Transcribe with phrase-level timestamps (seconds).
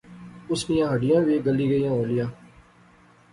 [0.51, 2.27] اس نیاں ہڈیاں وی گلی گئیاں ہولیاں